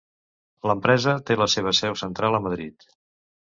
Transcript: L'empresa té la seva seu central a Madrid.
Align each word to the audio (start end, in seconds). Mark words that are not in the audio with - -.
L'empresa 0.71 1.13
té 1.27 1.37
la 1.41 1.47
seva 1.57 1.75
seu 1.81 1.99
central 2.03 2.39
a 2.39 2.41
Madrid. 2.49 2.89